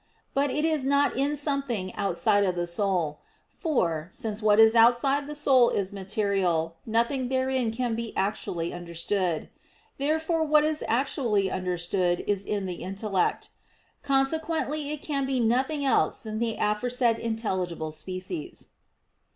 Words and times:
But 0.33 0.49
it 0.49 0.65
is 0.65 0.83
not 0.83 1.15
in 1.15 1.35
something 1.35 1.93
outside 1.93 2.43
the 2.55 2.65
soul: 2.65 3.19
for, 3.47 4.07
since 4.09 4.41
what 4.41 4.59
is 4.59 4.73
outside 4.73 5.27
the 5.27 5.35
soul 5.35 5.69
is 5.69 5.93
material, 5.93 6.75
nothing 6.87 7.29
therein 7.29 7.69
can 7.71 7.93
be 7.93 8.11
actually 8.17 8.73
understood. 8.73 9.47
Therefore 9.99 10.43
what 10.43 10.63
is 10.63 10.83
actually 10.87 11.51
understood 11.51 12.23
is 12.25 12.45
in 12.45 12.65
the 12.65 12.77
intellect. 12.81 13.51
Consequently 14.01 14.89
it 14.89 15.03
can 15.03 15.27
be 15.27 15.39
nothing 15.39 15.85
else 15.85 16.17
than 16.19 16.39
the 16.39 16.57
aforesaid 16.59 17.19
intelligible 17.19 17.91
species. 17.91 18.69